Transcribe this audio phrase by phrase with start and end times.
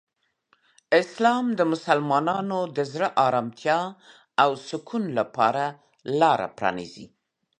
[1.01, 3.79] اسلام د مسلمانانو د زړه آرامتیا
[4.43, 5.65] او سکون لپاره
[6.19, 7.05] لاره پرانیزي.